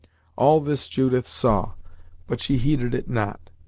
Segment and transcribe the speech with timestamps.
[0.35, 1.73] All this Judith saw,
[2.25, 3.51] but she heeded it not.